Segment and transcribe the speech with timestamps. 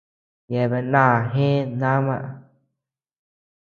[0.51, 2.17] Yebean naa jee naama.